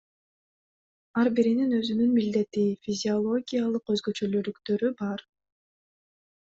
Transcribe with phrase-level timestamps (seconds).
[1.23, 5.27] Ар биринин өзүнүн милдети, физиологиялык өзгөчөлүктөрү бар.